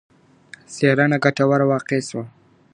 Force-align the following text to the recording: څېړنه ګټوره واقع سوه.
څېړنه 0.73 1.17
ګټوره 1.23 1.65
واقع 1.71 1.99
سوه. 2.09 2.23